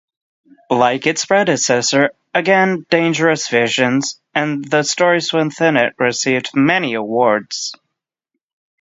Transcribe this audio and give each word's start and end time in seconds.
Like 0.71 1.05
its 1.05 1.25
predecessor, 1.27 2.09
"Again, 2.33 2.87
Dangerous 2.89 3.49
Visions" 3.49 4.19
and 4.33 4.65
the 4.65 4.81
stories 4.81 5.31
within 5.31 5.77
it 5.77 5.93
received 5.99 6.55
many 6.55 6.95
awards. 6.95 7.75